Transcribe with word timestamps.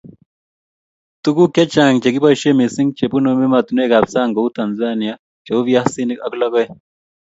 Tuguk 1.23 1.49
chechang 1.55 1.95
che 2.01 2.09
kiboisiei 2.13 2.57
missing 2.59 2.89
chebunu 2.97 3.27
emotinwekab 3.45 4.05
sang 4.13 4.31
kou 4.35 4.53
Tanzania 4.57 5.13
cheu 5.45 5.59
viasik 5.67 6.19
ak 6.25 6.33
logoek 6.39 6.69